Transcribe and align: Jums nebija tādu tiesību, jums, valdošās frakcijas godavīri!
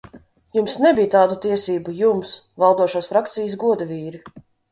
Jums 0.59 0.77
nebija 0.83 1.09
tādu 1.15 1.35
tiesību, 1.43 1.93
jums, 1.99 2.33
valdošās 2.65 3.13
frakcijas 3.13 3.61
godavīri! 3.65 4.23